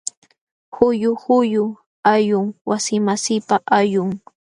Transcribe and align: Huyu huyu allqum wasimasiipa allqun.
Huyu 0.75 1.09
huyu 1.23 1.63
allqum 2.13 2.47
wasimasiipa 2.69 3.55
allqun. 3.77 4.09